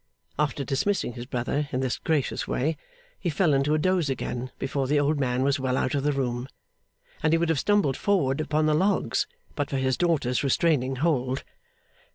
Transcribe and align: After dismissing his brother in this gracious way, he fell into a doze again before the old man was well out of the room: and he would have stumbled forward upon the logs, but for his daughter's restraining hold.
After 0.39 0.63
dismissing 0.63 1.13
his 1.13 1.27
brother 1.27 1.69
in 1.71 1.81
this 1.81 1.99
gracious 1.99 2.47
way, 2.47 2.75
he 3.19 3.29
fell 3.29 3.53
into 3.53 3.75
a 3.75 3.77
doze 3.77 4.09
again 4.09 4.49
before 4.57 4.87
the 4.87 4.99
old 4.99 5.19
man 5.19 5.43
was 5.43 5.59
well 5.59 5.77
out 5.77 5.93
of 5.93 6.01
the 6.01 6.11
room: 6.11 6.47
and 7.21 7.33
he 7.33 7.37
would 7.37 7.49
have 7.49 7.59
stumbled 7.59 7.95
forward 7.95 8.41
upon 8.41 8.65
the 8.65 8.73
logs, 8.73 9.27
but 9.55 9.69
for 9.69 9.77
his 9.77 9.97
daughter's 9.97 10.43
restraining 10.43 10.95
hold. 11.05 11.43